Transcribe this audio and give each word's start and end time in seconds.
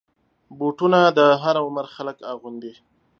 بوټونه 0.57 0.99
د 1.17 1.19
هر 1.41 1.55
عمر 1.65 1.85
خلک 1.95 2.17
اغوندي. 2.31 2.73